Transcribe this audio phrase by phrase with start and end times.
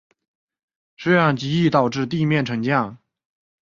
[0.97, 2.97] 这样极易导致地面沉降。